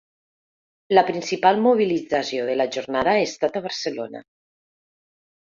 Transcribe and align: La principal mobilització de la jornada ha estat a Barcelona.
La 0.97 1.03
principal 1.09 1.61
mobilització 1.65 2.47
de 2.49 2.57
la 2.57 2.67
jornada 2.77 3.13
ha 3.15 3.27
estat 3.27 3.61
a 3.61 3.65
Barcelona. 3.69 4.25